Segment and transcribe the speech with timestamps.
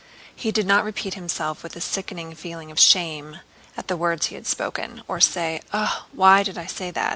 [0.35, 3.39] He did not repeat to himself with a sickening feeling of shame
[3.85, 7.09] the words he had spoken, or say: "Oh, why did I not say that?"